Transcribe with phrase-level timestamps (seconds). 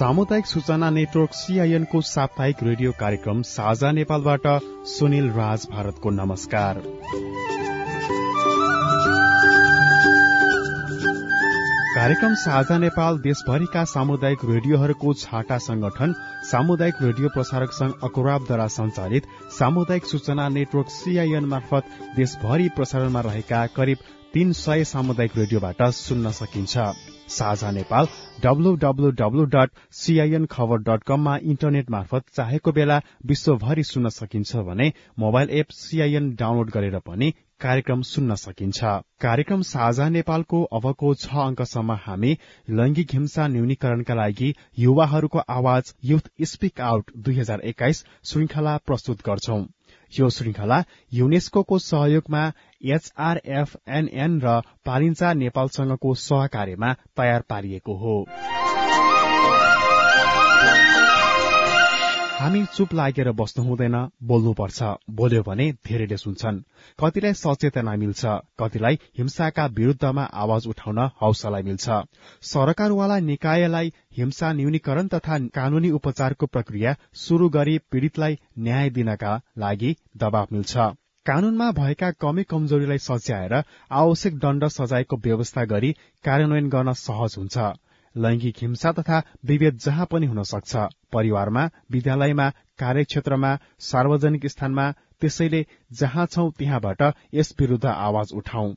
[0.00, 4.46] सामुदायिक सूचना network CIN को साप्ताहिक रेडियो कार्यक्रम साझा नेपालबाट
[4.88, 6.78] सुनिल राज भारतको नमस्कार।
[11.96, 16.14] कार्यक्रम साझा नेपाल देशभरिका सामुदायिक रेडियोहरूको छाटा संगठन
[16.50, 19.26] सामुदायिक रेडियो प्रसारक संघ अकुराबद्वारा संचालित
[19.58, 26.78] सामुदायिक सूचना नेटवर्क सीआईएन मार्फत देशभरि प्रसारणमा रहेका करिब तीन सय सामुदायिक रेडियोबाट सुन्न सकिन्छ।
[27.28, 28.06] साझा नेपाल
[28.42, 29.70] डट
[30.50, 36.70] खबर डट कममा इन्टरनेट मार्फत चाहेको बेला विश्वभरि सुन्न सकिन्छ भने मोबाइल एप सीआईएन डाउनलोड
[36.70, 38.78] गरेर पनि कार्यक्रम सुन्न सकिन्छ।
[39.20, 42.36] कार्यक्रम साझा नेपालको अबको छ अङ्कसम्म हामी
[42.70, 49.62] लैंगिक हिंसा न्यूनीकरणका लागि युवाहरूको आवाज युथ स्पीक आउट दुई हजार एक्काइस श्रृंखला प्रस्तुत गर्छौं।
[50.18, 52.42] यो श्रृंखला युनेस्को सहयोगमा
[52.84, 58.16] एचआरएफएनएन र पालिन्चा नेपालसँगको सहकार्यमा तयार पारिएको हो।
[62.40, 63.96] हामी चुप लागेर बस्नु हुँदैन
[64.28, 66.60] बोल्नुपर्छ। बोल्यो भने धेरैले सुन्छन्।
[66.98, 68.22] कतिलाई सचेतना मिल्छ
[68.60, 71.86] कतिलाई हिंसाका विरूद्धमा आवाज उठाउन हौसला मिल्छ।
[72.42, 80.46] सरकारवाला निकायलाई हिंसा न्यूनीकरण तथा कानूनी उपचारको प्रक्रिया शुरू गरी पीड़ितलाई न्याय दिनका लागि दबाव
[80.52, 80.88] मिल्छ।
[81.26, 83.54] कानूनमा भएका कमी कमजोरीलाई सच्याएर
[84.00, 85.92] आवश्यक दण्ड सजायको व्यवस्था गरी
[86.24, 87.58] कार्यान्वयन गर्न सहज हुन्छ।
[88.16, 90.76] लैंगिक हिंसा तथा विभेद जहाँ पनि हुन सक्छ।
[91.12, 97.02] परिवारमा विद्यालयमा कार्यक्षेत्रमा सार्वजनिक स्थानमा त्यसैले जहाँ छौ त्यहाँबाट
[97.34, 98.74] यस विरूद्ध आवाज उठाउ।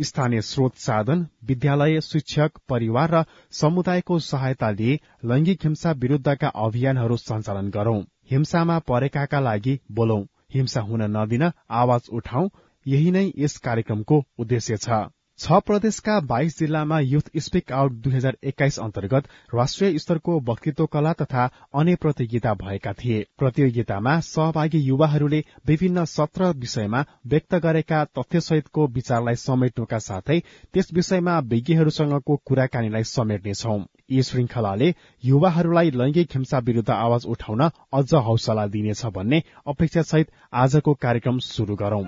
[0.00, 7.70] स्थानीय स्रोत साधन विद्यालय शिक्षक परिवार र समुदायको सहायता लिए लैंगिक हिंसा विरूद्धका अभियानहरू सञ्चालन
[7.70, 10.22] गरौं। हिंसामा परेकाका लागि बोलौं।
[10.54, 12.48] हिंसा हुन नदिन आवाज उठाउ।
[12.86, 14.90] यही नै यस कार्यक्रमको उद्देश्य छ।
[15.42, 21.12] छ प्रदेशका बाइस जिल्लामा युथ स्पिक आउट दुई हजार एक्काइस अन्तर्गत राष्ट्रिय स्तरको वक्तित्व कला
[21.12, 29.34] तथा अन्य प्रतियोगिता भएका थिए। प्रतियोगितामा सहभागी युवाहरूले विभिन्न सत्र विषयमा व्यक्त गरेका तथ्यसहितको विचारलाई
[29.42, 30.38] समेट्नुका साथै
[30.72, 33.78] त्यस विषयमा विज्ञहरूसँगको कुराकानीलाई समेट्नेछौ
[34.10, 40.30] यी श्रृंखलाले युवाहरूलाई लैंगिक हिंसा विरूद्ध आवाज उठाउन अझ हौसला दिनेछ भन्ने अपेक्षासहित
[40.62, 42.04] आजको कार्यक्रम शुरू गरौं।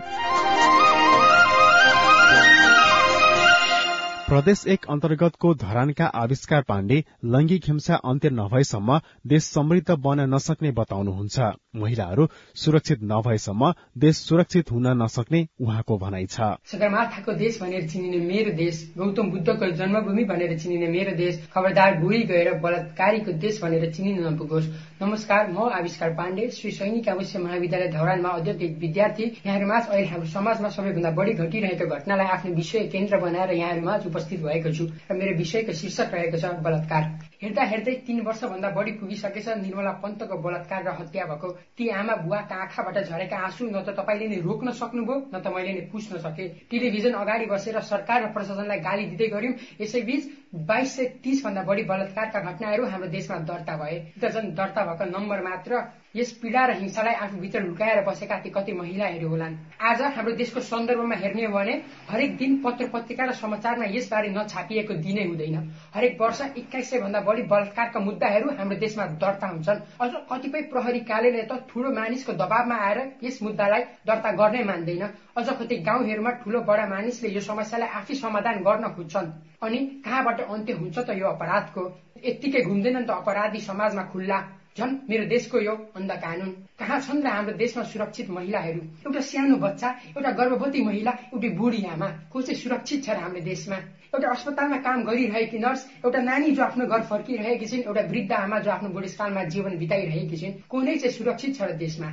[4.25, 11.41] प्रदेश एक अन्तर्गतको धरानका आविष्कार पाण्डे लैंगिक हिंसा अन्त्य नभएसम्म देश समृद्ध बन्न नसक्ने बताउनुहुन्छ।
[11.77, 12.27] महिलाहरू
[12.57, 16.41] सुरक्षित नभएसम्म देश सुरक्षित हुन नसक्ने उहाँको भनाइ छ।
[16.73, 22.23] सगरमाथाको देश भनेर चिनिने मेरो देश गौतम बुद्धको जन्मभूमि भनेर चिनिने मेरो देश खबरदार बुढी
[22.25, 28.35] गएर बलात्कारीको देश भनेर चिनिन नपुगोस्। नमस्कार म आविष्कार पाण्डे श्री सैनिक आवासीय महाविद्यालय धरानमा
[28.49, 33.99] एक विद्यार्थी। यहाँहरूमा अहिले हाम्रो समाजमा सबैभन्दा बढी घटिरहेको घटनालाई आफ्नो विषय केन्द्र बनाएर यहाँहरूमा
[34.15, 37.03] उपस्थित भएको छु र मेरो विषयको शीर्षक रहेको छ बलात्कार।
[37.43, 42.55] हेर्दा हेर्दै तीन वर्षभन्दा बढी पुगिसकेछ निर्मला पन्तको बलात्कार र हत्या भएको। ती आमा बुवाका
[42.57, 46.47] आँखाबाट झरेका आँसु न त तपाईँले नै रोक्न सक्नुभयो न त मैले नै पुस्न सके।
[46.71, 50.23] टेलिभिजन अगाडि बसेर सरकार र प्रशासनलाई गाली दिँदै गर्यौं यसैबीच
[50.55, 55.41] बाइस सय तीस भन्दा बढी बलात्कारका घटनाहरू हाम्रो देशमा दर्ता भए। त दर्ता भएको नम्बर
[55.43, 55.83] मात्र
[56.15, 61.15] यस पीड़ा र हिंसालाई आफूभित्र लुकाएर बसेका ती कति महिलाहरू होलान्। आज हाम्रो देशको सन्दर्भमा
[61.17, 61.75] हेर्ने हो भने
[62.07, 65.57] हरेक दिन पत्र पत्रिका र समाचारमा यसबारे नछापिएको दिनै हुँदैन।
[65.91, 71.01] हरेक वर्ष एक्काइस सय भन्दा बढी बलात्कारका मुद्दाहरू हाम्रो देशमा दर्ता हुन्छन्। अझ कतिपय प्रहरी
[71.03, 75.03] कार्यालय त ठूलो मानिसको दबावमा आएर यस मुद्दालाई दर्ता गर्नै मान्दैन।
[75.35, 79.33] अझ कति गाउँहरूमा ठूलो बडा मानिसले यो समस्यालाई आफै समाधान गर्न खोज्छन्।
[79.63, 81.83] अनि कहाँबाट अन्त्य हुन्छ त यो अपराधको।
[82.25, 84.39] यत्तिकै घुम्दैनन् त अपराधी समाजमा खुल्ला।
[84.77, 88.81] झन् मेरो देशको यो अन्ध कानून। कहाँ छन् र हाम्रो देशमा सुरक्षित महिलाहरू?
[89.07, 89.89] एउटा सानो बच्चा
[90.19, 93.77] एउटा गर्भवती महिला एउटी बुढी आमा को चाहिँ सुरक्षित छ र हाम्रो देशमा?
[94.15, 98.59] एउटा अस्पतालमा काम गरिरहेकी नर्स एउटा नानी जो आफ्नो घर फर्किरहेकी छिन् एउटा वृद्ध आमा
[98.67, 102.11] जो आफ्नो बुढेसकालमा जीवन बिताइरहेकी छिन् को नै चाहिँ सुरक्षित छ र देशमा?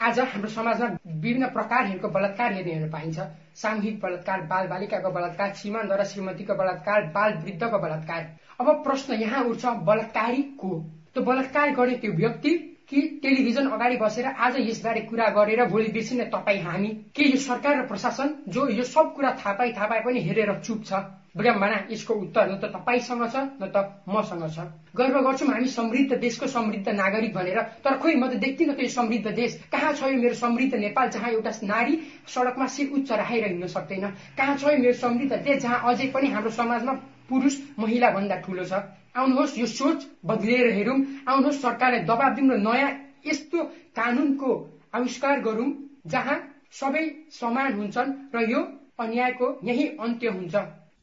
[0.00, 3.20] आज हाम्रो समाजमा विभिन्न प्रकारहरूको बलात्कार हेर्ने हेर्न पाइन्छ।
[3.58, 8.22] सामूहिक बलात्कार बाल बालिकाको बलात्कार श्रीमानद्वारा श्रीमतीको बलात्कार बाल वृद्धको बलात्कार।
[8.60, 10.70] अब प्रश्न यहाँ उठ्छ बलात्कारी को?
[11.14, 12.50] त्यो बलात्कार गर्ने त्यो व्यक्ति
[12.88, 16.88] कि टेलिभिजन अगाडि बसेर आज यसबारे कुरा गरेर भोलि बिर्सिने तपाईँ हामी?
[17.16, 20.58] के यो सरकार र प्रशासन जो यो सब कुरा थाहा पाइ थाहा पाए पनि हेरेर
[20.60, 20.92] चुप छ?
[21.36, 23.76] विडम्बना यसको उत्तर न त तपाईँसँग छ न त
[24.08, 24.58] मसँग छ।
[24.96, 28.88] गर्व गर्छौँ हामी समृद्ध देशको समृद्ध नागरिक भनेर। तर खोइ म त देख्दिनँ त यो
[28.88, 31.94] समृद्ध देश कहाँ छ यो मेरो समृद्ध नेपाल जहाँ एउटा नारी
[32.26, 34.04] सड़कमा शिर उच्च राखेर हिँड्न सक्दैन?
[34.38, 36.92] कहाँ छ यो मेरो समृद्ध देश जहाँ अझै पनि हाम्रो समाजमा
[37.28, 38.72] पुरुष महिला भन्दा ठूलो छ?
[39.16, 40.98] आउनुहोस् यो सोच बदलिएर हेरौँ।
[41.28, 42.90] आउनुहोस् सरकारलाई दबाब दिउँ र नयाँ
[43.26, 43.58] यस्तो
[43.98, 44.50] कानूनको
[44.94, 45.70] आविष्कार गरौँ
[46.06, 46.38] जहाँ
[46.72, 48.60] सबै समान हुन्छन् र यो
[48.98, 50.54] अन्यायको यही अन्त्य हुन्छ।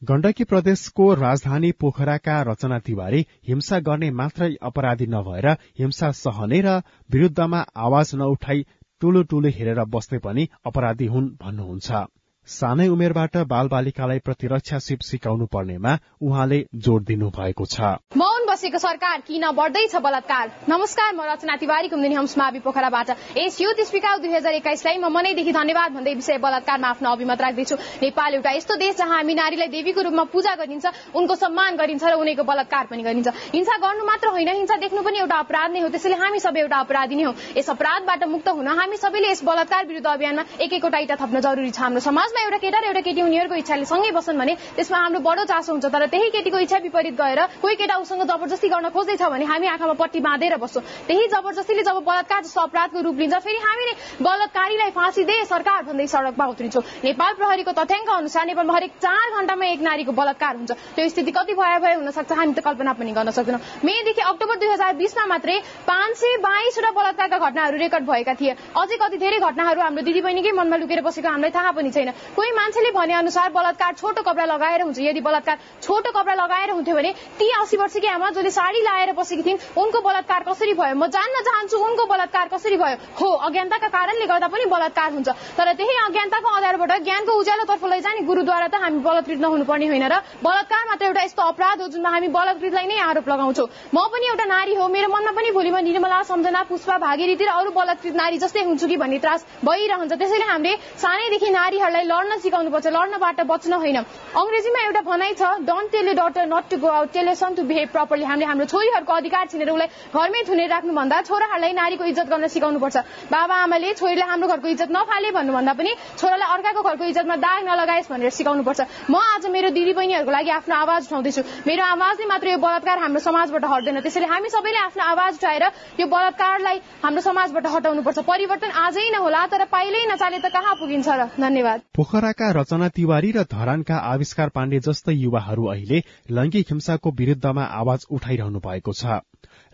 [0.02, 5.48] गण्डकी प्रदेशको राजधानी पोखराका रचना तिवारी हिंसा गर्ने मात्रै अपराधी नभएर
[5.78, 6.74] हिंसा सहने र
[7.10, 8.66] विरूद्धमा आवाज नउठाई
[9.00, 12.04] टुलो टुलो हेरेर बस्दै पनि अपराधी हुन् भन्नुहुन्छ।
[12.46, 17.80] सानै उमेरबाट बाल बालिकालाई प्रतिरक्षा सिप सिकाउनु पर्नेमा उहाँले जोड़ दिनु भएको छ।
[18.14, 20.52] मौन बसेको सरकार किन बढ्दैछ बलात्कार?
[20.68, 25.52] नमस्कार म रचना तिवारी कुम्दिनी हम्स पोखराबाट। यस युथ स्पिकाउ दुई हजार एक्काइसलाई म मनैदेखि
[25.52, 27.76] धन्यवाद भन्दै विषय बलात्कारमा आफ्नो अभिमत राख्दैछु।
[28.06, 30.86] नेपाल एउटा यस्तो देश जहाँ हामी नारीलाई देवीको रूपमा पूजा गरिन्छ
[31.18, 35.18] उनको सम्मान गरिन्छ र उनीको बलात्कार पनि गरिन्छ। हिंसा गर्नु मात्र होइन हिंसा देख्नु पनि
[35.18, 38.68] एउटा अपराध नै हो त्यसैले हामी सबै एउटा अपराधी नै हो। यस अपराधबाट मुक्त हुन
[38.70, 42.44] हामी सबैले यस बलात्कार विरुद्ध अभियानमा एक एकवटा इटा थप्न जरुरी छ। हाम्रो समाज समाजमा
[42.44, 45.86] एउटा केटा र एउटा केटी उनीहरूको इच्छाले सँगै बस्छन् भने त्यसमा हाम्रो बडो चासो हुन्छ।
[45.88, 49.94] तर त्यही केटीको इच्छा विपरीत गएर कोही केटा उसँग जबरजस्ती गर्न खोज्दैछ भने हामी आँखामा
[49.96, 55.24] पट्टी बाँधेर बस्छौँ। त्यही जबरजस्तीले जब बलात्कार जस्तो अपराधको रूप लिन्छ फेरि हामीले बलात्कारीलाई फाँसी
[55.24, 60.12] दे सरकार भन्दै सड़कमा उत्रिन्छौँ। नेपाल प्रहरीको तथ्याङ्क अनुसार नेपालमा हरेक चार घण्टामा एक नारीको
[60.12, 64.22] बलात्कार हुन्छ। त्यो स्थिति कति भए हुन सक्छ हामी त कल्पना पनि गर्न सक्दैनौँ। मेदेखि
[64.22, 65.56] अक्टोबर दुई हजार बिसमा मात्रै
[65.88, 70.76] पाँच सय बाइसवटा बलात्कारका घटनाहरू रेकर्ड भएका थिए। अझै कति धेरै घटनाहरू हाम्रो दिदीबहिनीकै मनमा
[70.76, 74.98] लुकेर बसेको हामीलाई थाहा पनि छैन। कोही मान्छेले भने अनुसार बलात्कार छोटो कपडा लगाएर हुन्छ।
[75.00, 79.42] यदि बलात्कार छोटो कपडा लगाएर हुन्थ्यो भने ती अस्सी वर्षकी आमा जसले साडी लाएर बसेकी
[79.42, 80.94] थिइन् उनको बलात्कार कसरी भयो?
[80.96, 82.96] म जान्न चाहन्छु उनको बलात्कार कसरी भयो?
[83.20, 85.28] हो अज्ञानताका कारणले गर्दा पनि बलात्कार हुन्छ।
[85.58, 90.82] तर त्यही अज्ञानताको आधारबाट ज्ञानको उज्यालोतर्फ लैजाने गुरुद्वारा त हामी बलात्कृत नहुनुपर्ने होइन र बलात्कार
[90.88, 94.74] मात्र एउटा यस्तो अपराध हो जुनमा हामी बलात्कृतलाई नै आरोप लगाउँछौँ। म पनि एउटा नारी
[94.74, 98.86] हो मेरो मनमा पनि भोलिमा निर्मला सम्झना पुष्पा भागीरथी र अरू बलात्कृत नारी जस्तै हुन्छु
[98.86, 103.96] कि भन्ने त्रास भइरहन्छ। त्यसैले हामीले सानैदेखि नारीहरूलाई लड्न सिकाउनुपर्छ लड्नबाट बच्न होइन।
[104.36, 107.88] अंग्रेजीमा एउटा भनाइ छ don't tell daughter not to go out tell son to behave
[107.92, 112.96] properly हामीले हाम्रो छोरीहरूको अधिकार छिनेर उसलाई घरमै थुनेर राख्नुभन्दा छोराहरूलाई नारीको इज्जत गर्न सिकाउनुपर्छ।
[113.28, 118.10] बाबा आमाले छोरीलाई हाम्रो घरको इज्जत नफाले भन्नुभन्दा पनि छोरालाई अर्काको घरको इज्जतमा दाग नलगाएस्
[118.10, 118.80] भनेर सिकाउनुपर्छ।
[119.10, 123.20] म आज मेरो दिदी बहिनीहरूको लागि आफ्नो आवाज उठाउँदैछु। मेरो आवाजले मात्र यो बलात्कार हाम्रो
[123.20, 125.64] समाजबाट हट्दैन। त्यसैले हामी सबैले आफ्नो आवाज उठाएर
[126.00, 131.22] यो बलात्कारलाई हाम्रो समाजबाट हटाउनुपर्छ। परिवर्तन आजै नहोला तर पाइलै नचाले त कहाँ पुगिन्छ र?
[131.36, 135.98] धन्यवाद। पोखराका रचना तिवारी र धरानका आविष्कार पाण्डे जस्तै युवाहरू अहिले
[136.30, 139.18] लैंगिक हिंसाको विरूद्धमा आवाज उठाइरहनु भएको छ।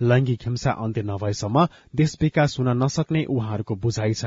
[0.03, 4.25] लैंगिक हिंसा अन्त्य नभएसम्म देश विकास हुन नसक्ने उहाँहरूको बुझाइ छ।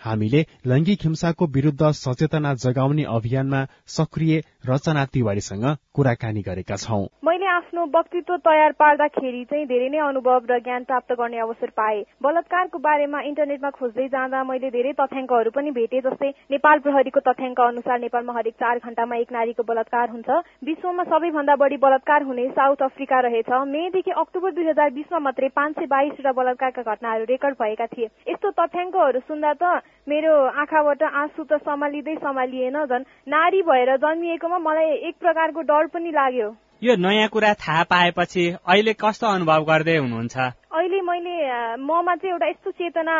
[0.00, 3.64] हामीले लैंगिक हिंसाको विरूद्ध सचेतना जगाउने अभियानमा
[3.96, 5.64] सक्रिय रचना तिवारीसँग
[5.94, 11.12] कुराकानी गरेका छौं। मैले आफ्नो वक्तित्व तयार पार्दाखेरि चाहिँ धेरै नै अनुभव र ज्ञान प्राप्त
[11.12, 16.78] गर्ने अवसर पाए। बलात्कारको बारेमा इन्टरनेटमा खोज्दै जाँदा मैले धेरै तथ्याङ्कहरू पनि भेटे जस्तै नेपाल
[16.78, 20.28] प्रहरीको तथ्याङ्क अनुसार नेपालमा हरेक चार घण्टामा एक नारीको बलात्कार हुन्छ।
[20.64, 25.74] विश्वमा सबैभन्दा बढी बलात्कार हुने साउथ अफ्रिका रहेछ। मेदेखि अक्टोबर दुई हजार बिसमा मात्रै पाँच
[25.74, 31.60] सय बाइसवटा बलात्कारका घटनाहरू रेकर्ड भएका थिए। यस्तो तथ्याङ्कहरू सुन्दा त मेरो आँखाबाट आँसु त
[31.62, 36.48] सम्हालिँदै सम्हालिएन झन्। नारी भएर जन्मिएकोमा मलाई एक प्रकारको डर पनि लाग्यो।
[36.82, 40.36] यो नयाँ कुरा थाहा पाएपछि अहिले कस्तो अनुभव गर्दै हुनुहुन्छ?
[40.72, 41.36] अहिले मैले
[41.76, 43.16] ममा चाहिँ एउटा यस्तो चेतना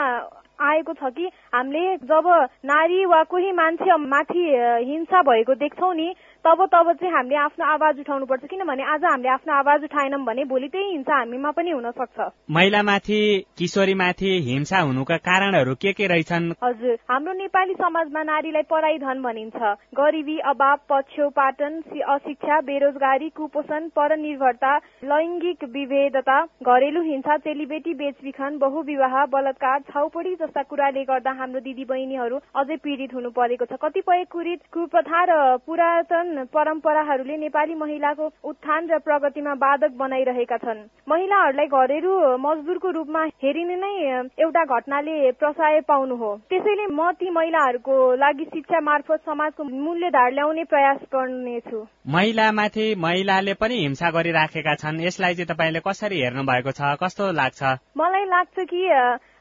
[0.61, 2.27] आएको छ कि हामीले जब
[2.65, 4.45] नारी वा कोही मान्छे माथि
[4.89, 6.09] हिंसा भएको देख्छौ नि
[6.49, 10.69] तब तब चाहिँ हामीले आफ्नो आवाज उठाउनुपर्छ किनभने आज हामीले आफ्नो आवाज उठाएनौँ भने भोलि
[10.73, 13.19] त्यही हिंसा हामीमा पनि हुन सक्छ महिलामाथि
[13.59, 16.47] किशोरीमाथि हिंसा हुनुका कारणहरू के के रहेछन्?
[16.65, 19.61] हजुर हाम्रो नेपाली समाजमा नारीलाई पढाइ धन भनिन्छ।
[20.01, 21.77] गरिबी अभाव पछ्यौ पाटन
[22.15, 24.73] अशिक्षा बेरोजगारी कुपोषण परनिर्भरता
[25.05, 32.41] लैङ्गिक विभेदता घरेलु हिंसा चेलीबेटी बेचबिखन बहुविवाह बलात्कार छाउपडी जस्ता कुराले गर्दा हाम्रो दिदी बहिनीहरू
[32.57, 38.99] अझै पीड़ित हुनु परेको छ। कतिपय कुरित कुप्रथा र पुरातन परम्पराहरूले नेपाली महिलाको उत्थान र
[38.99, 43.95] प्रगतिमा बाधक बनाइरहेका छन्। महिलाहरूलाई घरेलु मजदुरको रूपमा हेरिने नै
[44.39, 50.65] एउटा घटनाले प्रसाय पाउनु हो। त्यसैले म ती महिलाहरूको लागि शिक्षा मार्फत समाजको मूल्यधार ल्याउने
[50.65, 56.81] प्रयास गर्नेछु। महिलामाथि महिलाले पनि हिंसा गरिराखेका छन्। यसलाई चाहिँ तपाईँले कसरी हेर्नु भएको छ?
[57.03, 57.63] कस्तो लाग्छ?
[57.97, 58.81] मलाई लाग्छ कि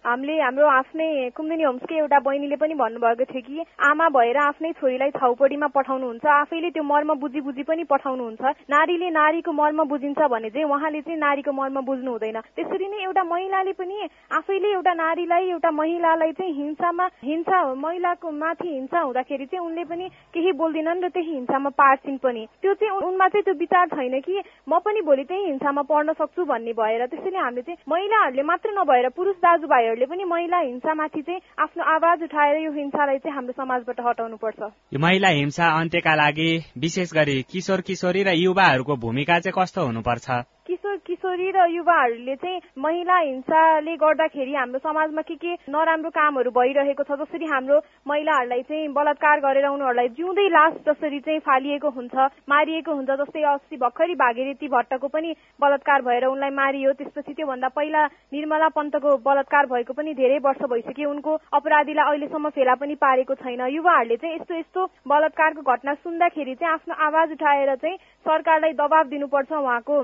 [0.06, 5.12] हामीले हाम्रो आफ्नै कुम्दिनी होम्सकै एउटा बहिनीले पनि भन्नुभएको थियो कि आमा भएर आफ्नै छोरीलाई
[5.18, 10.68] छाउपडीमा पठाउनुहुन्छ आफैले त्यो मर्म बुझी बुझी पनि पठाउनुहुन्छ। नारीले नारीको मर्म बुझिन्छ भने चाहिँ
[10.68, 15.72] उहाँले चाहिँ नारीको मर्म बुझ्नु हुँदैन। त्यसरी नै एउटा महिलाले पनि आफैले एउटा नारीलाई एउटा
[15.72, 21.34] महिलालाई चाहिँ हिंसामा हिंसा महिलाको माथि हिंसा हुँदाखेरि चाहिँ उनले पनि केही बोल्दिनन् र त्यही
[21.34, 25.46] हिंसामा पार्छिन् पनि। त्यो चाहिँ उनमा चाहिँ त्यो विचार छैन कि म पनि भोलि त्यही
[25.46, 30.24] हिंसामा पर्न सक्छु भन्ने भएर त्यसैले हामीले चाहिँ महिलाहरूले मात्र नभएर पुरुष दाजुभाइहरू सरकारहरूले पनि
[30.24, 34.60] महिला हिंसामाथि चाहिँ आफ्नो आवाज उठाएर यो हिंसालाई चाहिँ हाम्रो समाजबाट हटाउनु पर्छ
[34.94, 40.28] यो महिला हिंसा अन्त्यका लागि विशेष गरी किशोर किशोरी र युवाहरूको भूमिका चाहिँ कस्तो हुनुपर्छ?
[40.68, 47.04] किशोर छोरी र युवाहरूले चाहिँ महिला हिंसाले गर्दाखेरि हाम्रो समाजमा के के नराम्रो कामहरू भइरहेको
[47.04, 52.16] छ जसरी हाम्रो महिलाहरूलाई चाहिँ बलात्कार गरेर उनीहरूलाई जिउँदै लास जसरी चाहिँ फालिएको हुन्छ
[52.50, 58.06] मारिएको हुन्छ जस्तै अस्ति भर्खरै भागीरथी भट्टको पनि बलात्कार भएर उनलाई मारियो त्यसपछि त्योभन्दा पहिला
[58.36, 63.62] निर्मला पन्तको बलात्कार भएको पनि धेरै वर्ष भइसक्यो उनको अपराधीलाई अहिलेसम्म फेला पनि पारेको छैन।
[63.70, 69.52] युवाहरूले चाहिँ यस्तो यस्तो बलात्कारको घटना सुन्दाखेरि चाहिँ आफ्नो आवाज उठाएर चाहिँ सरकारलाई दबाब दिनुपर्छ
[69.54, 70.04] उहाँको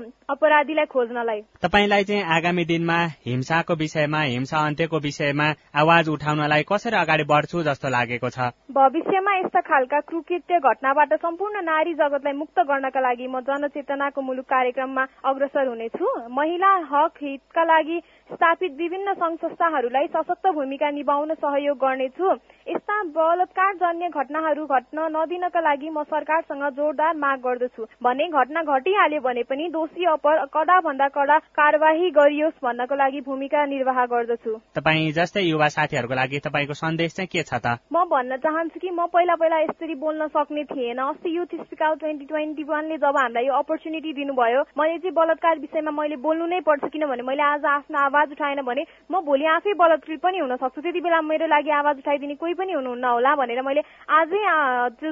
[0.54, 7.24] अपराधीलाई खोज्नलाई। तपाईँलाई चाहिँ आगामी दिनमा हिंसाको विषयमा हिंसा अन्त्यको विषयमा आवाज उठाउनलाई कसरी अगाडि
[7.26, 8.38] बढ्छु जस्तो लागेको छ?
[8.70, 15.04] भविष्यमा यस्ता खालका कृकृत्य घटनाबाट सम्पूर्ण नारी जगतलाई मुक्त गर्नका लागि म जनचेतनाको मुलुक कार्यक्रममा
[15.26, 17.98] अग्रसर हुनेछु। महिला हक हितका लागि
[18.30, 22.30] स्थापित विभिन्न संघ संस्थाहरूलाई सशक्त भूमिका निभाउन सहयोग गर्नेछु।
[22.66, 29.20] यस्ता बलात्कार जन्य घटनाहरू घट्न नदिनका लागि म सरकारसँग जोरदार माग गर्दछु। भने घटना घटिहाल्यो
[29.20, 35.12] भने पनि दोषी अपर कडा भन्दा कडा कार्यवाही गरियोस् भन्नको लागि भूमिका निर्वाह गर्दछु। तपाईँ
[35.12, 37.76] जस्तै युवा साथीहरूको लागि तपाईँको सन्देश चाहिँ के छ त?
[37.92, 41.98] म भन्न चाहन्छु कि म पहिला पहिला यसरी बोल्न सक्ने थिएन। अस्ति youth speak out
[42.00, 46.60] twenty twenty वानले जब हामीलाई यो अपर्च्युनिटी दिनुभयो मैले चाहिँ बलात्कार विषयमा मैले बोल्नु नै
[46.64, 50.80] पर्छ किनभने मैले आज आफ्नो आवाज उठाएन भने म भोलि आफै बलात्कृत पनि हुन सक्छु।
[50.80, 53.82] त्यति बेला मेरो लागि आवाज उठाइदिने कोही पनि हुनुहुन्न होला भनेर मैले
[54.18, 54.42] आजै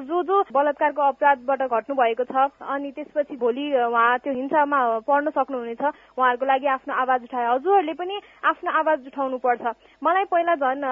[0.02, 5.82] जो जो बलात्कारको अपराधबाट घट्नु भएको छ अनि त्यसपछि भोलि उहाँ त्यो हिंसामा पढ्न सक्नुहुनेछ
[5.82, 9.64] उहाँहरूको लागि आफ्नो आवाज उठाए। हजुरहरूले पनि आफ्नो आवाज उठाउनु पर्छ
[10.02, 10.82] मलाई पहिला झन्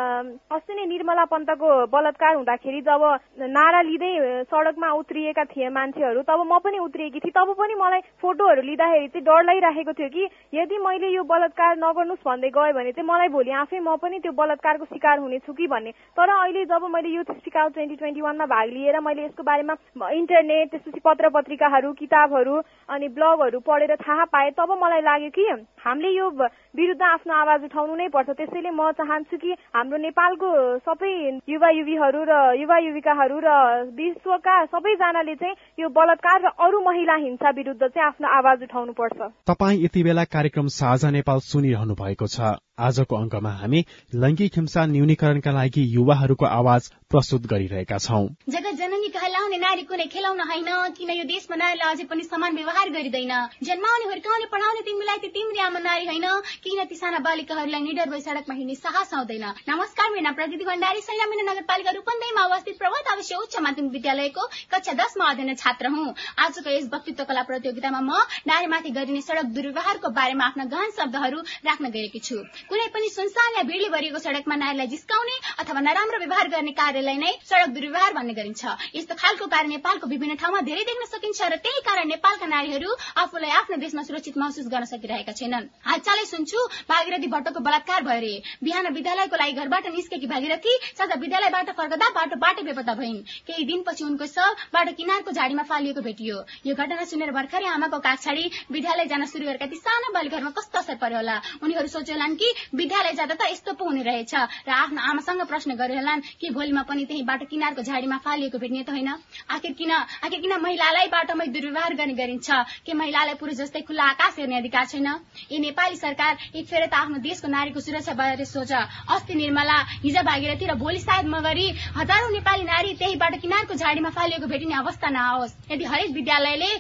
[0.51, 3.03] अस्ति नै निर्मला पन्तको बलात्कार हुँदाखेरि जब
[3.51, 4.13] नारा लिँदै
[4.51, 9.25] सडकमा उत्रिएका थिए मान्छेहरू तब म पनि उत्रिएकी थिएँ। तब पनि मलाई फोटोहरू लिँदाखेरि चाहिँ
[9.25, 13.53] डर लागिराखेको थियो कि यदि मैले यो बलात्कार नगर्नुहोस् भन्दै गएँ भने चाहिँ मलाई भोलि
[13.63, 17.57] आफै म पनि त्यो बलात्कारको शिकार हुनेछु कि भन्ने। तर अहिले जब मैले youth speak
[17.57, 19.75] out twenty twenty वानमा भाग लिएर मैले यसको बारेमा
[20.11, 22.57] इन्टरनेट त्यसपछि पत्र पत्रिकाहरू किताबहरू
[22.89, 25.45] अनि ब्लगहरू पढेर थाहा पाएँ तब मलाई लाग्यो कि
[25.81, 26.29] हामीले यो
[26.77, 30.49] विरुद्ध आफ्नो आवाज उठाउनु नै पर्छ। त्यसैले म चाहन्छु कि हाम्रो नेपालको
[30.85, 31.13] सबै
[31.49, 33.49] युवा युवीहरू र युवा युविकाहरू र
[33.97, 39.19] विश्वका सबैजनाले चाहिँ यो बलात्कार र अरू महिला हिंसा विरुद्ध चाहिँ आफ्नो आवाज उठाउनु पर्छ।
[39.49, 43.81] तपाईँ यति बेला कार्यक्रम साझा नेपाल सुनिरहनु भएको छ। आजको अङ्कमा हामी
[44.17, 46.83] लैङ्गिक हिंसा न्यूनीकरणका लागि युवाहरूको आवाज
[47.13, 52.05] प्रस्तुत गरिरहेका छौं। जगत जननी कहलाउने नारी कुनै खेलाउन होइन किन यो देशमा नारीलाई अझै
[52.09, 53.33] पनि समान व्यवहार गरिँदैन?
[53.69, 56.27] जन्माउने हुर्काउने पढाउने तिमीलाई तिम्री आमा नारी होइन
[56.63, 61.45] किन ती साना बालिकाहरूलाई निडर भई सड़कमा हिँड्ने साहस आउँदैन। नमस्कार मेरा प्रकृति भण्डारी सैलामिना
[61.47, 66.89] नगरपालिका रूपन्देहीमा अवस्थित प्रभात अवश्य उच्च माध्यमिक विद्यालयको कक्षा दसमा अध्ययन छात्र हुँ। आजको यस
[66.91, 68.19] वक्तित्व कला प्रतियोगितामा म
[68.51, 72.37] नारीमाथि गरिने सड़क दुर्व्यवहारको बारेमा आफ्ना गहन शब्दहरू राख्न गएकी छु।
[72.67, 77.33] कुनै पनि सुनसान या भिडले भरिएको सड़कमा नारीलाई जिस्काउने अथवा नराम्रो व्यवहार गर्ने कार्यलाई नै
[77.47, 81.87] सड़क दुर्व्यवहार भन्ने गरिन्छ। यस्तो खालको कार्य नेपालको विभिन्न ठाउँमा धेरै देख्न सकिन्छ र त्यही
[81.87, 82.91] कारण नेपालका नारीहरू
[83.23, 88.35] आफूलाई आफ्नो देशमा सुरक्षित महसुस गर्न सकिरहेका छैनन् हालचालै सुन्छु भागीरथी भट्टको बलात्कार भयो रे।
[88.65, 94.05] बिहान विद्यालयको लागि घरबाट निस्केकी भागीरथी साझा विद्यालयबाट फर्कदा बाटो बाटो बेपत्ता भइन्। केही दिनपछि
[94.05, 96.37] उनको शव बाटो किनारको झाडीमा फालिएको भेटियो।
[96.67, 100.79] यो घटना सुनेर भर्खरै आमाको काख छाडी विद्यालय जान शुरू गरेका ती साना बालिकाहरूमा कस्तो
[100.79, 101.37] असर पर्यो होला?
[101.63, 104.35] उनीहरू सोचेलान् कि विद्यालय जाँदा त यस्तो पो हुने रहेछ
[104.67, 108.91] र आफ्नो आमासँग प्रश्न गरेलान् कि भोलिमा पनि त्यही बाटो किनारको झाडीमा फालिएको भेट्ने त
[108.91, 109.11] होइन?
[109.51, 112.49] आखिर किन आखिर किन महिलालाई बाटोमै दुर्व्यवहार गर्ने गरिन्छ?
[112.87, 115.09] कि महिलालाई पुरुष जस्तै खुल्ला आकाश हेर्ने अधिकार छैन?
[115.51, 118.73] यी नेपाली सरकार एक फेर त आफ्नो देशको नारीको सुरक्षा बारे सोच।
[119.11, 121.67] अस्ति निर्मला हिजो भागीरथी र भोलि सायद मगरी
[121.99, 126.71] हजारौं नेपाली नारी त्यही बाटो किनारको झाडीमा फालिएको भेटिने अवस्था नआओस्। यदि हरेक विद्यालयले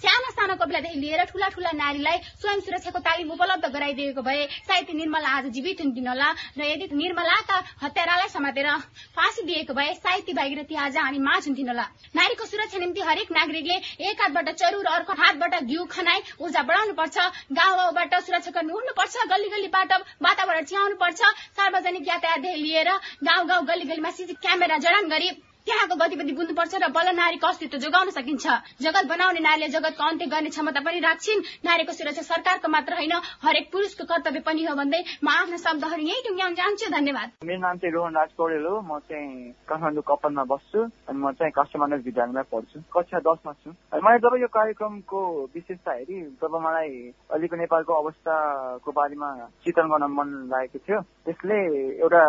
[0.00, 5.28] साना साना कपिलादेखि लिएर ठूला ठूला नारीलाई स्वयं सुरक्षाको तालिम उपलब्ध गराइदिएको भए सायद निर्मला
[5.28, 8.68] आज जीवित हुन्थिन् होला। र यदि निर्मलाका हत्यारालाई समातेर
[9.12, 11.84] फाँसी दिएको भए ती भागीरथी आज हामी माझ हुन्थिन् होला।
[12.16, 13.76] नारीको सुरक्षा निम्ति हरेक नागरिकले
[14.08, 17.16] एक हातबाट चरु र अर्को हातबाट घिउ खनाई ऊर्जा बढाउनु पर्छ
[17.52, 21.20] गाउँ गाउँबाट सुरक्षाकर्मी उठ्नुपर्छ गल्ली गल्लीबाट वातावरण चियाउनु पर्छ।
[21.56, 22.90] सार्वजनिक यातायातदेखि लिएर
[23.24, 25.30] गाउँ गाउँ गल्ली गल्लीमा सिसी क्यामेरा जडान गरी
[25.66, 28.46] त्यहाँको गतिविधि बुझ्नुपर्छ र बल्ल नारीको अस्तित्व जोगाउन सकिन्छ।
[28.80, 33.14] जगत बनाउने नारीले जगतको अन्त्य गर्ने क्षमता पनि राख्छिन्। नारीको सुरक्षा सरकारको मात्र होइन
[33.44, 37.76] हरेक पुरुषको कर्तव्य पनि हो भन्दै म आफ्ना शब्दहरू यही टुङ्ग्याउन चाहन्छु। धन्यवाद। मेरो नाम
[37.76, 42.42] चाहिँ रोहन राज पौडेल हो। म चाहिँ काठमाडौँ कपनमा बस्छु अनि म चाहिँ कष्टमानस विद्यालयमा
[42.52, 45.20] पढ्छु। कक्षा दसमा छु। मैले जब यो कार्यक्रमको
[45.54, 46.90] विशेषता हेरी जब मलाई
[47.30, 49.28] अहिलेको नेपालको अवस्थाको बारेमा
[49.64, 51.58] चित्रण गर्न मन लागेको थियो त्यसले
[52.00, 52.22] एउटा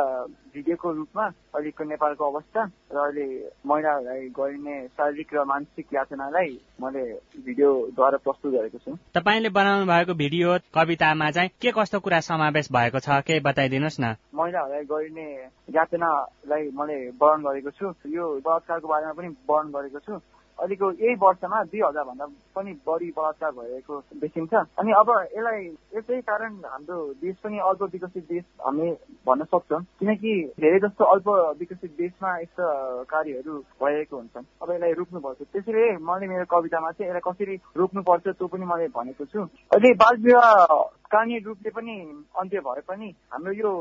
[0.54, 3.26] भिडियोको रूपमा अहिलेको नेपालको अवस्था र अहिले
[3.66, 6.50] महिलाहरूलाई गरिने शारीरिक र मानसिक यातनालाई
[6.82, 7.04] मैले
[7.46, 13.00] भिडियोद्वारा प्रस्तुत गरेको छु। तपाईँले बनाउनु भएको भिडियो कवितामा चाहिँ के कस्तो कुरा समावेश भएको
[13.00, 15.28] छ केही बताइदिनुहोस् न। महिलाहरूलाई गरिने
[15.76, 20.20] यातनालाई मैले वर्णन गरेको छु। यो बलात्कारको बारेमा पनि वर्णन गरेको छु।
[20.62, 22.26] अहिलेको यही वर्षमा दुई हजार भन्दा
[22.56, 25.66] पनि बढी बलात्कार भएको देखिन्छ। अनि अब यसलाई
[25.98, 28.92] यसै कारण हाम्रो देश पनि अल्प विकसित देश हामी
[29.28, 31.28] भन्न सक्छौँ। किनकि धेरै जस्तो अल्प
[31.60, 32.68] विकसित देशमा यस्ता
[33.10, 38.48] कार्यहरू भइरहेको हुन्छन्। अब यसलाई रोक्नुपर्छ। त्यसैले मैले मेरो कवितामा चाहिँ यसलाई कसरी रोक्नुपर्छ त्यो
[38.48, 41.96] पनि मैले भनेको छु। अहिले बाल विवाह कानुनी रूपले पनि
[42.40, 43.72] अन्त्य भए पनि हाम्रो यो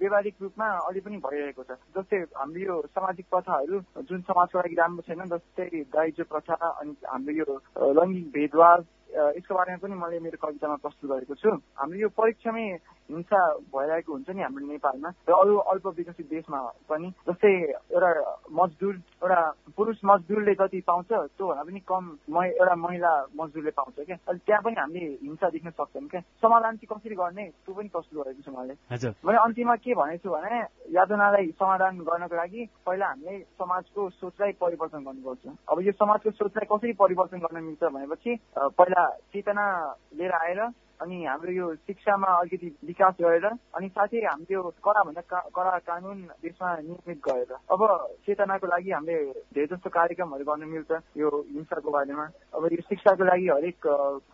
[0.00, 3.76] व्यवहारिक रूपमा अलि पनि भइरहेको छ। जस्तै हाम्रो यो सामाजिक प्रथाहरू
[4.08, 7.46] जुन समाजको लागि राम्रो छैन जस्तै दाइजो प्रथा अनि हाम्रो यो
[7.98, 8.78] लैङ्गिक भेदभाव
[9.10, 12.66] यसको बारेमा पनि मैले मेरो कवितामा प्रस्तुत गरेको छु। हाम्रो यो परीक्षामै
[13.10, 13.40] हिंसा
[13.74, 17.52] भइरहेको हुन्छ नि हाम्रो नेपालमा। र अरू अल्प विकसित देशमा पनि जस्तै
[17.90, 18.10] एउटा
[18.60, 19.40] मजदुर एउटा
[19.76, 24.74] पुरुष मजदुरले जति पाउँछ त्योभन्दा पनि कम एउटा महिला मजदुरले पाउँछ क्या। अनि त्यहाँ पनि
[24.80, 28.74] हामीले हिंसा देख्न सक्छौँ क्या। समाधान चाहिँ कसरी गर्ने त्यो पनि प्रस्तुत गरेको छु मैले।
[29.26, 30.60] मैले अन्तिममा के भनेको छु भने
[30.96, 36.92] यातनालाई समाधान गर्नको लागि पहिला हामीले समाजको सोचलाई परिवर्तन गर्नुपर्छ। अब यो समाजको सोचलाई कसरी
[37.02, 38.32] परिवर्तन गर्न मिल्छ भनेपछि
[38.78, 39.02] पहिला
[39.32, 39.66] चेतना
[40.18, 40.60] लिएर आएर
[41.00, 45.22] अनि हाम्रो यो शिक्षामा अलिकति विकास गरेर अनि साथै हामीले यो कडाभन्दा
[45.56, 47.80] कडा कानुन देशमा निर्मित गरेर अब
[48.26, 49.16] चेतनाको लागि हामीले
[49.56, 53.80] धेरै जस्तो कार्यक्रमहरू गर्न मिल्छ यो हिंसाको बारेमा। अब यो शिक्षाको लागि हरेक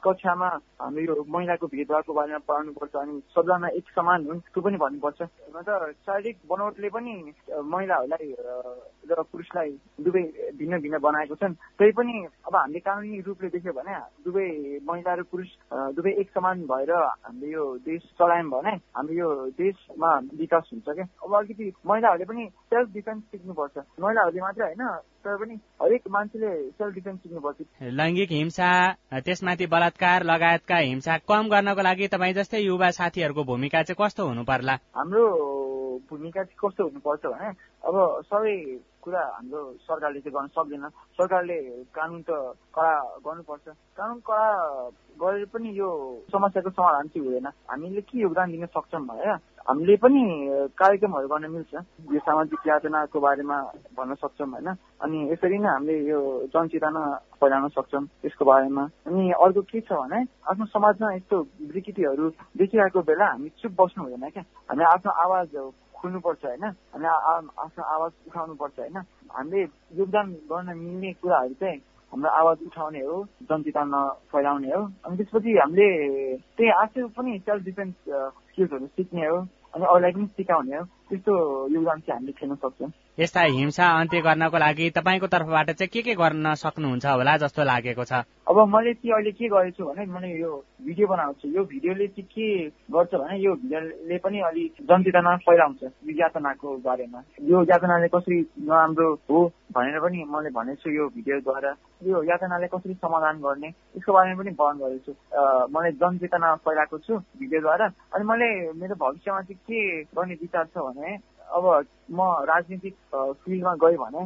[0.04, 0.48] कक्षामा
[0.82, 5.68] हाम्रो यो महिलाको भेदभावको बारेमा पढाउनुपर्छ अनि सबजना एक समान हुन् त्यो पनि भन्नुपर्छ। त
[6.06, 7.14] शारीरिक बनावटले पनि
[7.62, 8.26] महिलाहरूलाई
[9.06, 9.70] र पुरुषलाई
[10.02, 10.22] दुवै
[10.58, 12.14] भिन्न भिन्न बनाएको छन्। त्यही पनि
[12.46, 13.94] अब हामीले कानुनी रूपले देख्यो भने
[14.24, 14.48] दुवै
[14.82, 15.50] महिला र पुरुष
[15.96, 21.06] दुवै एक समान भएर हामीले यो देश चलायौँ भने हाम्रो यो देशमा विकास हुन्छ क्या।
[21.24, 24.86] अब अलिकति महिलाहरूले पनि सेल्फ डिफेन्स सिक्नुपर्छ। महिलाहरूले मात्रै होइन
[25.24, 28.70] तर पनि हरेक मान्छेले सेल्फ डिफेन्स सिक्नुपर्छ। लैङ्गिक हिंसा
[29.24, 34.44] त्यसमाथि बलात्कार लगायतका हिंसा कम गर्नको लागि तपाईँ जस्तै युवा साथीहरूको भूमिका चाहिँ कस्तो हुनु
[34.44, 35.24] पर्ला हाम्रो
[36.04, 37.48] भूमिका चाहिँ कस्तो हुनुपर्छ भने
[37.86, 37.96] अब
[38.28, 38.54] सबै
[39.02, 40.84] कुरा हाम्रो सरकारले चाहिँ गर्न सक्दैन।
[41.14, 41.58] सरकारले
[41.94, 42.30] कानुन त
[42.74, 44.46] कडा गर्नुपर्छ। कानुन कडा
[45.16, 45.88] गरेर पनि यो
[46.26, 50.22] समस्याको समाधान चाहिँ हुँदैन। हामीले के योगदान दिन सक्छौँ भने हामीले पनि
[50.78, 51.74] कार्यक्रमहरू गर्न मिल्छ।
[52.14, 53.58] यो सामाजिक यातनाको बारेमा
[53.94, 54.68] भन्न सक्छौँ होइन।
[55.02, 56.18] अनि यसरी नै हामीले यो
[56.50, 57.02] जनचेतना
[57.38, 60.18] फैलाउन सक्छौँ यसको बारेमा। अनि अर्को के छ भने
[60.50, 61.36] आफ्नो समाजमा यस्तो
[61.74, 62.26] विकृतिहरू
[62.58, 65.50] देखिरहेको बेला हामी चुप बस्नु हुँदैन क्या। हामी आफ्नो आवाज
[65.96, 68.96] खुल्नुपर्छ होइन। हामी आफ्नो आवाज उठाउनुपर्छ होइन।
[69.36, 69.62] हामीले
[70.00, 71.78] योगदान गर्न मिल्ने कुराहरू चाहिँ
[72.12, 73.16] हाम्रो आवाज उठाउने हो
[73.48, 74.00] जनचेतना
[74.32, 75.88] फैलाउने हो। अनि त्यसपछि हामीले
[76.56, 77.94] त्यही आफै पनि सेल्फ डिफेन्स
[78.50, 79.38] स्किल्सहरू सिक्ने हो।
[79.74, 81.32] अनि अरूलाई पनि सिकाउने हो। त्यस्तो
[81.74, 86.14] योगदान चाहिँ हामीले खेल्न सक्छौँ। यस्ता हिंसा अन्त्य गर्नको लागि तपाईँको तर्फबाट चाहिँ के के
[86.14, 88.12] गर्न सक्नुहुन्छ होला जस्तो लागेको छ?
[88.44, 90.52] अब मैले चाहिँ अहिले के गरेको भने मैले यो
[90.84, 92.48] भिडियो बनाएको छु यो भिडियोले चाहिँ के
[92.92, 99.08] गर्छ भने यो भिडियोले पनि अलिक जनचेतना फैलाउँछ यो यातनाको बारेमा। यो यातनाले कसरी नराम्रो
[99.30, 101.72] हो भनेर पनि मैले भनेको यो भिडियोद्वारा।
[102.04, 107.16] यो यातनाले कसरी समाधान गर्ने यसको बारेमा पनि वर्णन गरेको छु मैले जनचेतना फैलाएको छु
[107.40, 109.80] भिडियोद्वारा। अनि मैले मेरो भविष्यमा चाहिँ के
[110.12, 111.64] गर्ने विचार छ भने अब
[112.10, 112.94] म राजनीतिक
[113.44, 114.22] फिल्डमा गएँ भने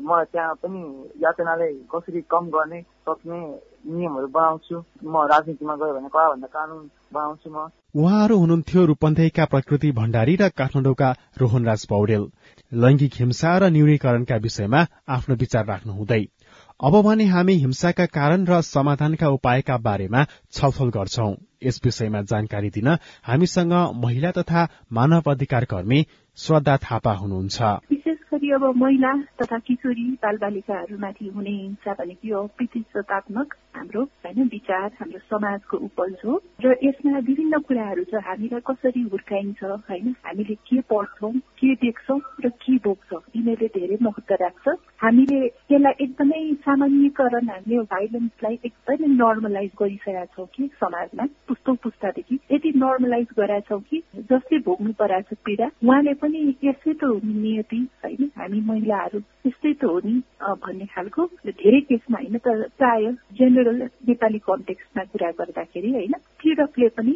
[0.00, 0.80] म त्यहाँ पनि
[1.22, 3.40] यातनाले कसरी कम गर्ने सक्ने
[3.88, 10.36] नियमहरू बनाउँछु। म राजनीतिमा गएँ भने कडाभन्दा कानुन बनाउँछु म। उहाँहरू हुनुहुन्थ्यो रूपन्देहीका प्रकृति भण्डारी
[10.36, 12.24] र काठमाडौँका रोहनराज पौडेल।
[12.72, 16.24] लैंगिक हिंसा र न्यूनीकरणका विषयमा आफ्नो विचार राख्नुहुँदै।
[16.80, 22.88] अब भने हामी हिंसाका कारण र समाधानका उपायका बारेमा छलफल गर्छौं। यस विषयमा जानकारी दिन
[23.28, 23.72] हामीसँग
[24.04, 26.00] महिला तथा मानव अधिकार कर्मी
[26.36, 27.62] श्रद्धा थापा हुनुहुन्छ।
[28.32, 35.18] गरी अब महिला तथा किशोरी बालबालिकाहरूमाथि हुने हिंसा भनेको यो प्रतिशोधात्मक हाम्रो होइन विचार हाम्रो
[35.30, 40.14] समाजको उपज हो। र यसमा विभिन्न कुराहरू छ हामीलाई कसरी हुर्काइन्छ होइन?
[40.24, 43.20] हामीले के पढ्छौँ के देख्छौँ र के बोक्छौँ?
[43.36, 44.68] यिनीहरूले धेरै महत्व राख्छ।
[45.04, 52.72] हामीले यसलाई एकदमै सामान्यकरण हामीले भाइलेन्सलाई एकदमै नर्मलाइज गरिसकेका छौँ कि समाजमा पुस्तौ पुस्तादेखि। यति
[52.76, 58.30] नर्मलाइज गराएका छौँ कि जसले भोग्नु परेको छ पीडा उहाँले पनि यसै त नियति होइन?
[58.38, 60.14] हामी महिलाहरू त्यस्तै त हो नि
[60.62, 63.06] भन्ने खालको धेरै केसमा होइन तर प्राय
[63.38, 66.14] जेनरल नेपाली कन्टेक्समा कुरा गर्दाखेरि होइन?
[66.42, 67.14] पीडकले पनि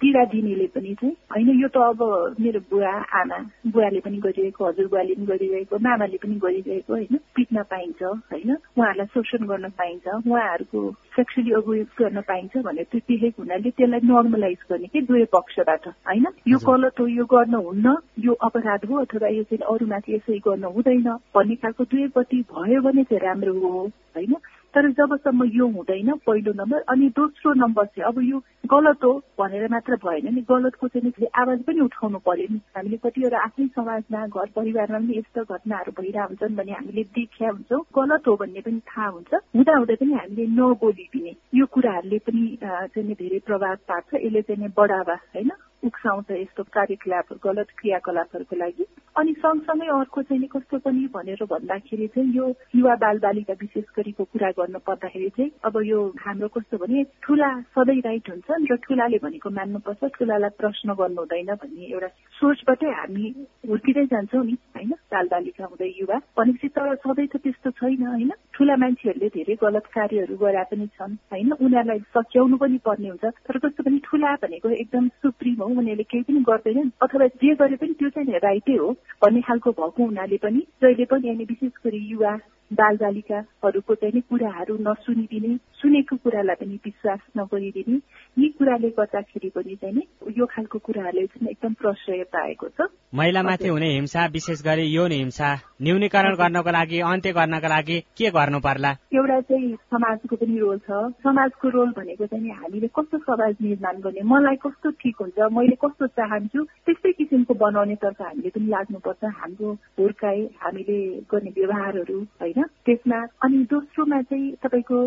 [0.00, 2.00] पीडा दिनेले पनि चाहिँ होइन यो त अब
[2.40, 7.16] मेरो बुवा आमा बुवाले पनि गरिरहेको हजुरबुवाले पनि गरिरहेको मामाले पनि गरिरहेको होइन?
[7.36, 8.50] पिट्न पाइन्छ होइन?
[8.78, 10.80] उहाँहरूलाई शोषण गर्न पाइन्छ उहाँहरूको
[11.16, 16.26] सेक्सुअली अब्युज गर्न पाइन्छ भनेर त्यो देखेको हुनाले त्यसलाई नर्मलाइज गर्ने कि दुवै पक्षबाट होइन?
[16.48, 20.64] यो गलत हो यो गर्न हुन्न यो अपराध हो अथवा यो चाहिँ अरूमाथि यसै गर्न
[20.74, 24.36] हुँदैन भन्ने खालको दुवैपट्टि भयो भने चाहिँ राम्रो हो होइन?
[24.74, 28.38] तर जबसम्म यो हुँदैन पहिलो नम्बर अनि दोस्रो नम्बर चाहिँ अब यो
[28.72, 33.38] गलत हो भनेर मात्र भएन नि गलतको चाहिँ आवाज पनि उठाउनु पर्यो नि। हामीले कतिवटा
[33.38, 38.36] आफ्नै समाजमा घर परिवारमा पनि यस्तो घटनाहरू भइरहेको हुन्छन् भने हामीले देखिया हुन्छौँ गलत हो
[38.36, 43.76] भन्ने पनि थाहा हुन्छ। हुँदा हुँदै पनि हामीले नबोलिदिने। यो कुराहरूले पनि चाहिँ धेरै प्रभाव
[43.88, 45.50] पार्छ यसले चाहिँ बढावा होइन?
[45.86, 52.32] उक्साउँछ यस्तो कार्यकलाप गलत क्रियाकलापहरूको लागि अनि सँगसँगै अर्को चाहिँ कस्तो पनि भनेर भन्दाखेरि चाहिँ
[52.34, 57.04] यो युवा बाल बालिका विशेष गरीको कुरा गर्नु पर्दाखेरि चाहिँ अब यो हाम्रो कस्तो भने
[57.22, 62.90] ठुला सधैँ राइट हुन्छन् र ठुलाले भनेको मान्नुपर्छ ठुलालाई प्रश्न गर्नु हुँदैन भन्ने एउटा सोचबाटै
[62.90, 63.24] हामी
[63.68, 64.92] हुर्किँदै जान्छौँ नि होइन?
[65.10, 68.32] बाल बालिका हुँदै युवा भनेपछि तर सधैँ त त्यस्तो छैन होइन?
[68.52, 71.52] ठुला मान्छेहरूले धेरै गलत कार्यहरू गरे पनि छन् होइन?
[71.52, 76.22] उनीहरूलाई सच्याउनु पनि पर्ने हुन्छ। तर कस्तो पनि ठुला भनेको एकदम सुप्रिम हो उनीहरूले केही
[76.22, 78.88] पनि गर्दैनन्। अथवा जे गरे पनि त्यो चाहिँ राइटै हो।
[79.22, 82.36] भन्ने खालको भएको हुनाले पनि जहिले पनि अनि विशेष गरी युवा
[82.72, 87.96] बाल बालिकाहरूको चाहिँ नि कुराहरू नसुनिदिने सुनेको कुरालाई पनि विश्वास नगरिदिने
[88.38, 90.02] यी कुराले गर्दाखेरि पनि चाहिँ नि
[90.38, 95.50] यो खालको कुराहरूले चाहिँ एकदम प्रश्रय पाएको छ। महिलामाथि हुने हिंसा विशेष गरी यौन हिंसा
[95.82, 98.90] न्यूनीकरण गर्नको लागि अन्त्य गर्नको लागि के गर्नु पर्ला?
[99.14, 100.90] एउटा चाहिँ समाजको पनि रोल छ।
[101.22, 106.06] समाजको रोल भनेको चाहिँ हामीले कस्तो समाज निर्माण गर्ने मलाई कस्तो ठिक हुन्छ मैले कस्तो
[106.18, 110.98] चाहन्छु त्यस्तै किसिमको बनाउनेतर्फ हामीले पनि लाग्नुपर्छ। हाम्रो हुर्काई हामीले
[111.30, 114.98] गर्ने व्यवहारहरू होइन। त्यसमा अनि दोस्रोमा चाहिँ तपाईँको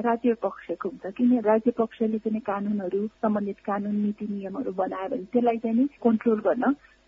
[0.00, 5.58] राज्य पक्षको हुन्छ किन राज्य पक्षले चाहिँ कानुनहरू सम्बन्धित कानुन नीति नियमहरू बनायो भने त्यसलाई
[5.58, 6.40] चाहिँ नि कन्ट्रोल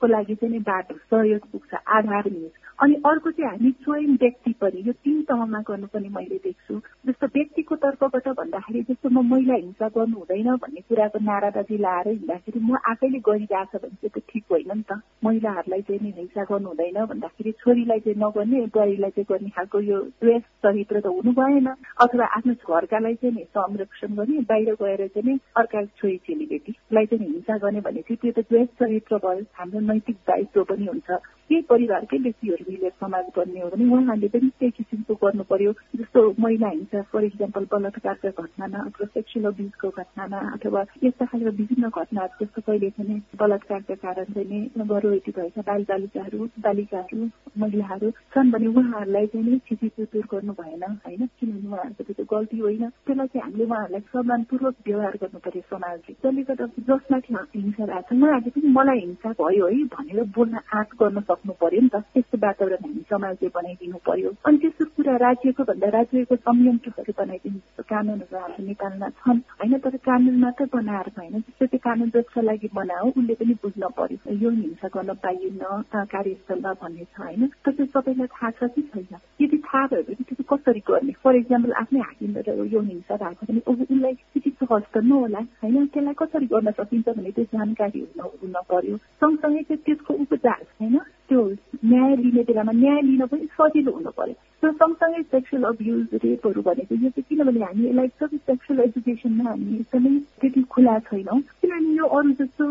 [0.03, 4.83] गर्नको लागि चाहिँ बाटो सहयोग पुग्छ आधार मिल्छ अनि अर्को चाहिँ हामी स्वयं व्यक्ति पनि
[4.87, 6.75] यो तिन तहमा गर्नु पनि मैले देख्छु।
[7.07, 12.61] जस्तो व्यक्तिको तर्फबाट भन्दाखेरि जस्तो म महिला हिंसा गर्नु हुँदैन भन्ने कुराको नाराबाजी लाएर हिँड्दाखेरि
[12.61, 16.69] म आफैले गरिरहेछ भने चाहिँ त्यो ठिक होइन नि त। महिलाहरूलाई चाहिँ नि हिंसा गर्नु
[16.69, 21.69] हुँदैन भन्दाखेरि छोरीलाई चाहिँ नगर्ने बुहारीलाई चाहिँ गर्ने खालको यो द्वेष चरित्र त हुनु भएन।
[22.03, 27.31] अथवा आफ्नो घरकालाई चाहिँ नि संरक्षण गर्ने बाहिर गएर चाहिँ नि अर्का छोरी चेलीबेटीलाई चाहिँ
[27.31, 32.19] हिंसा गर्ने भनेपछि त्यो त द्वेष चरित्र भयो। हाम्रो नैतिक दायित्व पनि हुन्छ। केही परिवारकै
[32.19, 37.03] व्यक्तिहरू मिलेर समाज गर्ने हो भने उहाँहरूले पनि त्यही किसिमको गर्नु पर्यो। जस्तो महिला हिंसा
[37.13, 42.91] फर इक्जाम्पल बलात्कारका घटनामा अथवा सेक्सुअल अब्युजको घटनामा अथवा यस्ता खालका विभिन्न घटनाहरू जस्तो कहिले
[42.91, 47.29] पनि बलात्कारका कारण चाहिँ गर्भवती भएका बाल बालिकाहरू
[47.59, 51.27] महिलाहरू छन् भने उहाँहरूलाई चाहिँ नै छिचिचुतुर गर्नु भएन होइन?
[51.27, 56.43] किनभने उहाँहरूको त्यो गल्ती होइन। त्यसलाई चाहिँ हामीले उहाँहरूलाई सम्मानपूर्वक व्यवहार गर्नु पर्यो समाजले। जसले
[56.43, 61.21] गर्दा जसमाथि हिंसा भएको छ उहाँहरूले पनि मलाई हिंसा भयो है। भनेर बोल्न आँट गर्न
[61.29, 65.89] सक्नु पर्यो नि त। त्यस्तो वातावरण हामी समाजले बनाइदिनु पर्यो। अनि त्यस्तो कुरा राज्यको भन्दा
[65.99, 67.59] राज्यको संयन्त्रहरू बनाइदिनु
[67.93, 72.69] कानुनहरू हाम्रो नेपालमा छन् होइन तर कानुन मात्र बनाएर भएन जस्तो त्यो कानुन जसको लागि
[72.75, 75.61] बनायो उसले पनि बुझ्न पर्यो। यो हिंसा गर्न पाइएन
[75.93, 77.43] कार्यस्थलमा भन्ने छ होइन?
[77.65, 79.17] तर सबैलाई थाहा छ कि छैन?
[79.43, 81.13] यदि थाहा भयो भने त्यो कसरी गर्ने?
[81.23, 85.87] फर इक्जाम्पल आफ्नै हाकिमबाट यो हिंसा भएको भने उसलाई त्यति सहज त नहोला होइन?
[85.87, 90.97] त्यसलाई कसरी गर्न सकिन्छ भने त्यो जानकारी हुन हुन पर्यो। सँगसँगै चाहिँ त्यसको उपचार होइन
[91.29, 91.43] त्यो
[91.85, 96.95] न्याय लिने बेलामा न्याय लिन पनि सजिलो हुनु पर्यो त्यो सँगसँगै सेक्सुअल अब्युज रेपहरू भनेको
[96.95, 102.07] यो चाहिँ किनभने हामी यसलाई एकदमै सेक्सुअल एजुकेसनमा हामी एकदमै त्यति खुला छैनौँ। किनभने यो
[102.07, 102.65] अरू जस्तो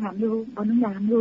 [0.00, 1.20] हाम्रो भनौँ न हाम्रो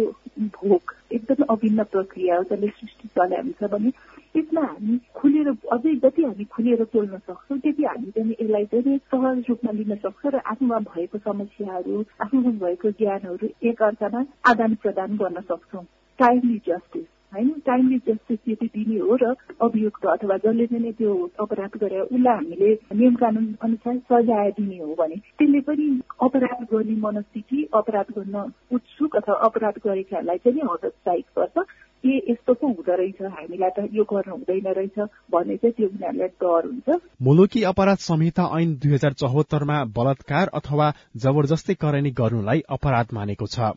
[0.56, 3.92] भोग एकदमै अभिन्न प्रक्रिया हो जसले सृष्टि चल्या हुन्छ भने
[4.36, 9.44] यसमा हामी खुलेर अझै जति हामी खुलेर बोल्न सक्छौँ त्यति हामी चाहिँ यसलाई चाहिँ सहज
[9.50, 15.42] रूपमा लिन सक्छौँ र आफूमा भएको समस्याहरू आफूमा भएको ज्ञानहरू एक अर्कामा आदान प्रदान गर्न
[15.42, 15.84] सक्छौँ।
[16.20, 17.50] टाइमली जस्टिस होइन?
[17.66, 22.72] टाइमली जस्टिस यदि दिने हो र अभियुक्त अथवा जसले चाहिँ त्यो अपराध गरे उसलाई हामीले
[22.96, 25.88] नियम कानुन अनुसार सजाय दिने हो भने त्यसले पनि
[26.22, 31.66] अपराध गर्ने मनस्थिति अपराध गर्न उत्सुक अथवा अपराध गरेकाहरूलाई चाहिँ हतोत्साहित गर्छ
[32.06, 34.98] ए यस्तो पो हुँदो रहेछ हामीलाई त यो गर्नु हुँदैन रहेछ
[35.34, 40.92] भन्ने चाहिँ त्यो उनीहरूलाई डर हुन्छ। मुलुकी अपराध संहिता ऐन दुई हजार चौहत्तरमा बलात्कार अथवा
[41.24, 43.74] जबरजस्ती करणी गर्नुलाई अपराध मानेको छ।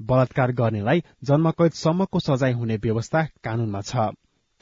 [0.00, 4.12] बलात्कार गर्नेलाई जन्मकैदसम्मको सजाय हुने व्यवस्था कानूनमा छ।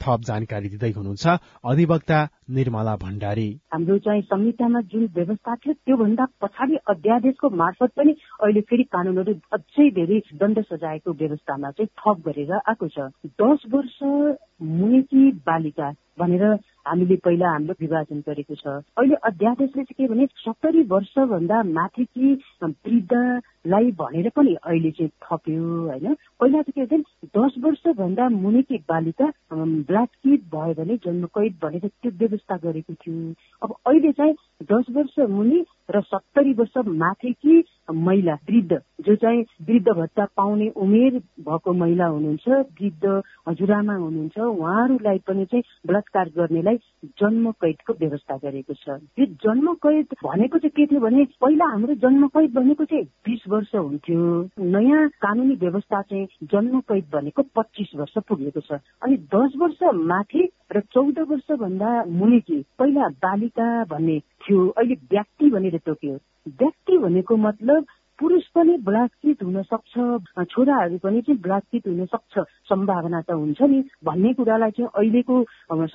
[0.01, 1.25] थप जानकारी दिँदै हुनुहुन्छ।
[1.65, 8.61] अधिवक्ता निर्मला भण्डारी। हाम्रो चाहिँ संहितामा जुन व्यवस्था थियो त्योभन्दा पछाडि अध्यादेशको मार्फत पनि अहिले
[8.61, 12.99] फेरि कानूनहरू अझै धेरै दण्ड सजायको व्यवस्थामा चाहिँ थप गरेर आएको छ।
[13.41, 13.97] दस वर्ष
[14.61, 16.43] मुनिकी बालिका भनेर
[16.85, 23.91] हामीले पहिला हाम्रो विभाजन गरेको छ। अहिले अध्यादेशले चाहिँ के भने सत्तरी वर्षभन्दा माथिकी वृद्धलाई
[23.99, 30.09] भनेर पनि अहिले चाहिँ थप्यो होइन। पहिला चाहिँ के भन्छ दस वर्षभन्दा मुनिकी बालिका ब्ल्याक
[30.23, 34.33] किड भयो भने जन्म कैद भनेर त्यो व्यवस्था गरेको थियो। अब अहिले चाहिँ
[34.71, 41.17] दस वर्ष मुनि र सत्तरी वर्ष माथिकी महिला वृद्ध जो चाहिँ वृद्ध भत्ता पाउने उमेर
[41.39, 42.47] भएको महिला हुनुहुन्छ
[42.81, 46.77] वृद्ध हजुरआमा हुनुहुन्छ उहाँहरूलाई पनि चाहिँ बलात्कार गर्नेलाई
[47.19, 51.95] जन्म कैदको व्यवस्था गरेको छ। यो जन्म कैद भनेको चाहिँ के थियो भने पहिला हाम्रो
[52.01, 57.95] जन्म कैद भनेको चाहिँ बिस वर्ष हुन्थ्यो। नयाँ कानुनी व्यवस्था चाहिँ जन्म कैद भनेको पच्चिस
[57.95, 64.67] वर्ष पुगेको छ। अनि दस वर्ष माथि र चौध वर्षभन्दा मुनिकी पहिला बालिका भन्ने थियो
[64.67, 66.17] अहिले व्यक्ति भनेर तोक्यो।
[66.61, 67.85] व्यक्ति भनेको मतलब
[68.19, 73.81] पुरुष पनि बलात्कृत हुन सक्छ छोराहरू पनि चाहिँ बलात्कृत हुन सक्छ सम्भावना त हुन्छ नि।
[74.05, 75.41] भन्ने कुरालाई चाहिँ अहिलेको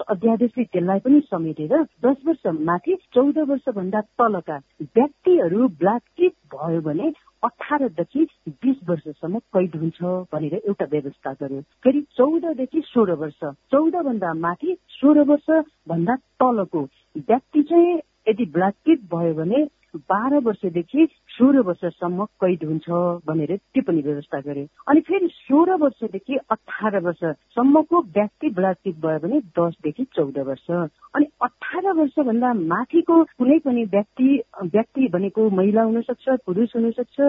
[0.04, 1.72] अध्यादेशले त्यसलाई पनि समेटेर
[2.04, 7.12] दस वर्ष माथि चौध वर्षभन्दा तलका व्यक्तिहरू बलात्कृत भयो भने
[7.42, 8.26] अठारदेखि
[8.60, 13.40] बिस वर्षसम्म कैद हुन्छ भनेर एउटा व्यवस्था गर्यो। फेरि चौधदेखि सोह्र वर्ष
[13.72, 15.48] चौधभन्दा माथि सोह्र वर्ष
[15.88, 16.82] भन्दा तलको
[17.16, 19.64] व्यक्ति चाहिँ यदि बलात्कृत भयो भने
[19.96, 22.90] बाह्र वर्षदेखि सोह्र वर्षसम्म कैद हुन्छ
[23.26, 29.40] भनेर त्यो पनि व्यवस्था गर्यो अनि फेरि सोह्र वर्षदेखि अठार वर्षसम्मको व्यक्ति बलात्कृत भयो भने
[29.58, 30.70] दसदेखि चौध वर्ष।
[31.16, 34.28] अनि अठार वर्षभन्दा माथिको कुनै पनि व्यक्ति
[34.64, 37.20] व्यक्ति भनेको महिला हुन सक्छ पुरुष हुन सक्छ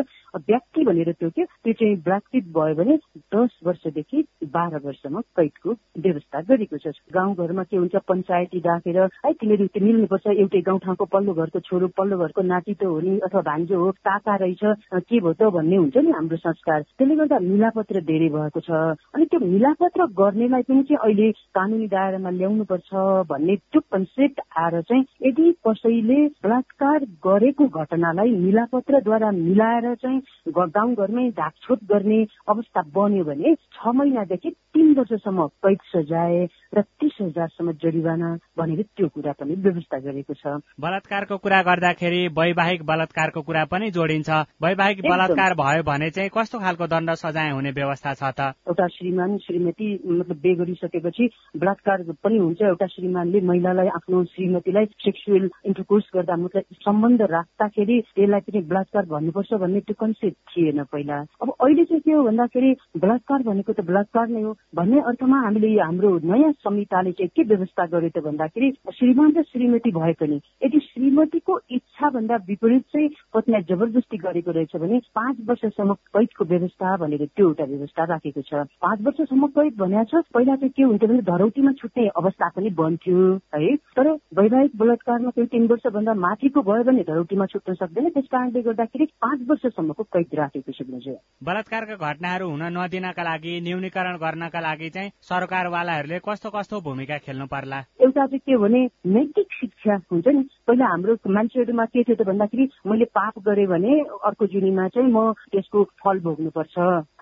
[0.50, 1.46] व्यक्ति भनेर त्यो के?
[1.46, 2.98] त्यो चाहिँ बलात्कृत भयो भने
[3.36, 7.96] दस वर्षदेखि बाह्र वर्षमा कैदको व्यवस्था गरेको छ। गाउँघरमा के हुन्छ?
[8.12, 12.84] पञ्चायती राखेर है तिमीहरू त्यो मिल्नुपर्छ एउटै गाउँठाउँको पल्लो घरको छोरो पल्लो घरको नाति त
[12.84, 16.82] हो नि अथवा भान्जो हो काका रहेछ के भयो त भन्ने हुन्छ नि हाम्रो संस्कार।
[16.82, 18.72] त्यसले गर्दा मिलापत्र धेरै भएको छ।
[19.16, 22.90] अनि त्यो मिलापत्र गर्नेलाई पनि चाहिँ अहिले कानुनी दायरामा ल्याउनु पर्छ
[23.32, 31.80] भन्ने त्यो कन्सेप्ट आएर चाहिँ यदि कसैले बलात्कार गरेको घटनालाई मिलापत्रद्वारा मिलाएर चाहिँ गाउँघरमै ढाकछोट
[31.92, 36.46] गर्ने अवस्था बन्यो भने छ महिनादेखि तीन वर्षसम्म कैद सजाय
[36.78, 42.84] र तीस हजारसम्म जरिवाना भनेर त्यो कुरा पनि व्यवस्था गरेको छ। बलात्कारको कुरा गर्दाखेरि वैवाहिक
[42.86, 44.30] बलात्कारको कुरा पनि जोडिन्छ।
[44.64, 48.54] वैवाहिक बलात्कार भयो भने चाहिँ कस्तो खालको दण्ड सजाय हुने व्यवस्था छ त?
[48.68, 51.30] एउटा श्रीमान श्रीमती मतलब बे गरिसकेपछि
[51.62, 58.40] बलात्कार पनि हुन्छ। एउटा श्रीमानले महिलालाई आफ्नो श्रीमतीलाई सेक्सुअल इन्टरकोर्स गर्दा मतलब सम्बन्ध राख्दाखेरि त्यसलाई
[58.48, 63.44] पनि बलात्कार भन्नुपर्छ भन्ने त्यो कन्सेप्ट थिएन पहिला। अब अहिले चाहिँ के हो भन्दाखेरि बलात्कार
[63.50, 68.10] भनेको त बलात्कार नै हो। भन्ने अर्थमा हामीले हाम्रो नयाँ संहिताले चाहिँ के व्यवस्था गर्यो
[68.16, 74.18] त भन्दाखेरि श्रीमान र श्रीमती भए पनि यदि श्रीमतीको इच्छा भन्दा विपरीत चाहिँ पत्नीलाई जबरजस्ती
[74.18, 79.48] गरेको रहेछ भने पाँच वर्षसम्म कैदको व्यवस्था भनेर त्यो एउटा व्यवस्था राखेको छ। पाँच वर्षसम्म
[79.58, 83.20] कैद भनेको छ पहिला चाहिँ के हुन्थ्यो भने धरौटीमा छुट्ने अवस्था पनि बन्थ्यो
[83.56, 88.62] है। तर वैवाहिक बलात्कारमा चाहिँ तिन वर्षभन्दा माथिको भयो भने धरौटीमा छुट्न सक्दैन त्यस कारणले
[88.62, 95.12] गर्दाखेरि पाँच वर्षसम्मको कैद राखेको छ बलात्कारका घटनाहरू हुन नदिनका लागि न्यूनीकरण गर्नका लागि चाहिँ
[95.30, 97.80] सरकारवालाहरूले कस्तो कस्तो भूमिका खेल्नु पर्ला?
[98.02, 102.70] एउटा चाहिँ के भने नैतिक शिक्षा हुन्छ नि। पहिला हाम्रो मान्छेहरूमा के थियो त भन्दाखेरि
[102.88, 106.76] मैले पाप गरेँ भने अर्को जुनीमा चाहिँ म त्यसको फल भोग्नुपर्छ।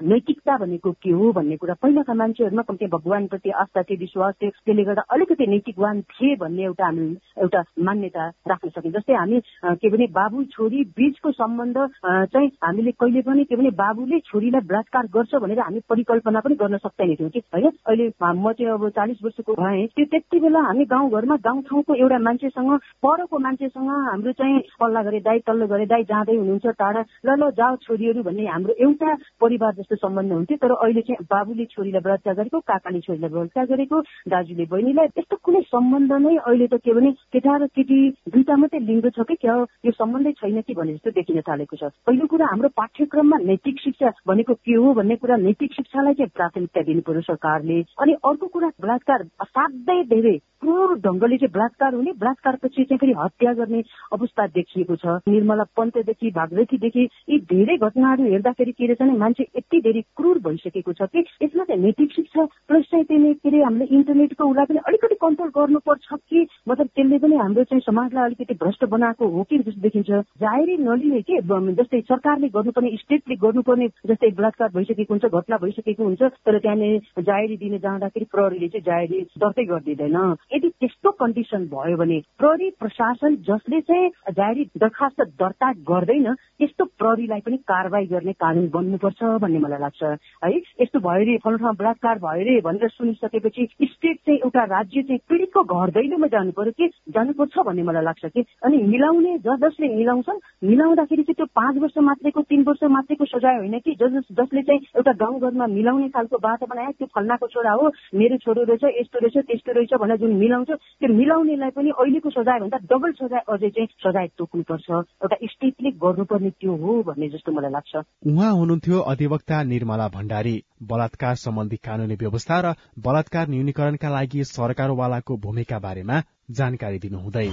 [0.04, 4.84] नैतिकता भनेको के हो भन्ने कुरा पहिलाका मान्छेहरूमा कम्ती भगवान्प्रति आस्था थियो विश्वास थियो। त्यसले
[4.84, 7.08] गर्दा अलिकति नैतिकवान थिए भन्ने एउटा हामी
[7.38, 9.40] एउटा मान्यता राख्न सक्यौँ। जस्तै हामी
[9.76, 15.06] के भने बाबु छोरी बीचको सम्बन्ध चाहिँ हामीले कहिले पनि के भने बाबुले छोरीलाई बलात्कार
[15.14, 17.72] गर्छ भनेर हामी परिकल्पना पनि गर्न सक्दैन थियौँ कि होइन?
[17.88, 22.72] अहिले म चाहिँ अब चालिस वर्षको भएँ। त्यो त्यति बेला हामी गाउँघरमा गाउँठाउँको एउटा मान्छेसँग
[23.04, 24.60] परको मान्छेसँग हाम्रो चाहिँ
[24.90, 28.74] पल्ला गरे दाई तल्लो गरे दाई जाँदै हुनुहुन्छ टाढा। ल ल जाओ छोरीहरू भन्ने हाम्रो
[28.82, 33.66] एउटा परिवार जस्तो सम्बन्ध हुन्थ्यो तर अहिले चाहिँ बाबुले छोरीलाई बलात्कार गरेको काकाले छोरीलाई बलात्कार
[33.70, 33.98] गरेको
[34.34, 38.00] दाजुले बहिनीलाई त्यस्तो कुनै सम्बन्ध नै अहिले त के भने केटा र केटी
[38.34, 41.94] दुईटा मात्रै लिङ्ग छ कि क्या यो सम्बन्धै छैन कि भने जस्तो देखिन थालेको छ।
[42.10, 46.82] पहिलो कुरा हाम्रो पाठ्यक्रममा नैतिक शिक्षा भनेको के हो भन्ने कुरा नैतिक शिक्षालाई चाहिँ प्राथमिकता
[46.90, 52.84] दिनु पर्यो सरकारले। अनि अर्को कुरा बलात्कार असाध्यै धेरै क्रूर ढङ्गले चाहिँ बलात्कार हुने बलात्कारपछि
[52.84, 53.82] चाहिँ फेरि हत्या गर्ने
[54.14, 59.80] अवस्था देखिएको छ। निर्मला पन्तदेखि भागवतीदेखि यी धेरै घटनाहरू हेर्दाखेरि के रहेछ भने मान्छे यति
[59.82, 63.86] धेरै क्रूर भइसकेको छ कि यसमा चाहिँ नैतिक शिक्षा प्लस चाहिँ त्यसले के अरे हामीले
[63.98, 68.86] इन्टरनेटको उसलाई पनि अलिकति कन्ट्रोल गर्नुपर्छ कि मतलब त्यसले पनि हाम्रो चाहिँ समाजलाई अलिकति भ्रष्ट
[68.96, 70.10] बनाएको हो कि जस्तो देखिन्छ।
[70.44, 71.42] जाहेरी नलिने के
[71.80, 77.58] जस्तै सरकारले गर्नुपर्ने स्टेटले गर्नुपर्ने जस्तै बलात्कार भइसकेको हुन्छ घटना भइसकेको हुन्छ तर त्यहाँनिर जाहेरी
[77.58, 80.18] दिन जाँदाखेरि प्रहरीले चाहिँ जाहेरी दर्तै गरिदिँदैन।
[80.54, 87.40] यदि त्यस्तो कन्डिसन भयो भने प्रहरी प्रशासन जसले चाहिँ जारी दरखास्त दर्ता गर्दैन त्यस्तो प्रहरीलाई
[87.40, 90.04] पनि कारवाही गर्ने कानुन बन्नुपर्छ भन्ने मलाई लाग्छ।
[90.46, 95.02] है यस्तो भयो रे फलो ठाउँ बलात्कार भयो रे भनेर सुनिसकेपछि स्टेट चाहिँ एउटा राज्य
[95.02, 98.46] चाहिँ पीडितको घर दैलोमा जानु पर्यो कि जानुपर्छ भन्ने मलाई लाग्छ कि?
[98.66, 103.58] अनि मिलाउने जस जसले मिलाउँछन् मिलाउँदाखेरि चाहिँ त्यो पाँच वर्ष मात्रैको तिन वर्ष मात्रैको सजाय
[103.58, 103.96] होइन कि?
[104.02, 108.64] जस जसले चाहिँ एउटा गाउँघरमा मिलाउने खालको बाटो बनाए त्यो फल्नाको छोरा हो मेरो छोरो
[108.64, 113.42] रहेछ यस्तो रहेछ त्यस्तो रहेछ भनेर जुन मिलाउँछ। त्यो मिलाउनेलाई पनि अहिलेको सजायभन्दा डबल सजाय
[113.48, 117.94] अझै चाहिँ सजाय तोक्नुपर्छ। एउटा स्टेटले गर्नुपर्ने त्यो हो भन्ने जस्तो मलाई लाग्छ।
[118.28, 125.80] उहाँ हुनुहुन्थ्यो अधिवक्ता निर्मला भण्डारी। बलात्कार सम्बन्धी कानूनी व्यवस्था र बलात्कार न्यूनीकरणका लागि सरकारवालाको भूमिका
[125.80, 126.22] बारेमा
[126.52, 127.48] जानकारी दिनुहुँदै।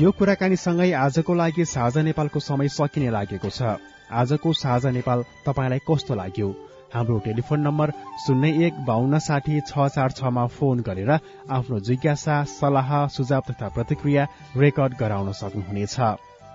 [0.00, 3.76] यो कुराकानीसँगै आजको लागि साझा नेपालको समय सकिने लागेको छ।
[4.10, 6.48] आजको साझा नेपाल तपाईँलाई कस्तो लाग्यो?
[6.94, 7.90] हाम्रो टेलिफोन नम्बर
[8.26, 11.10] शून्य एक बान्न साठी छ चार छमा फोन गरेर
[11.50, 14.26] आफ्नो जिज्ञासा सल्लाह सुझाव तथा प्रतिक्रिया
[14.56, 15.96] रेकर्ड गराउन सक्नुहुनेछ।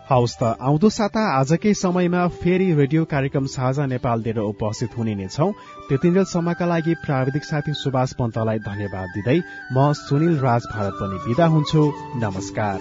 [0.07, 5.27] हवस् त आउँदो साता आजकै समयमा फेरि रेडियो कार्यक्रम साझा नेपाल लिएर उपस्थित हुने नै
[5.27, 5.51] छौं।
[5.89, 9.39] त्यतिन्जेलसम्मका लागि प्राविधिक साथी सुभाष पन्तलाई धन्यवाद दिँदै
[9.73, 11.81] म सुनिल राज भारत पनि विदा हुन्छु।
[12.23, 12.77] नमस्कार।